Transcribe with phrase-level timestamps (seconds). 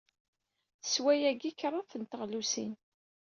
[0.81, 2.73] Teswa yagi kraḍt n teɣlusin.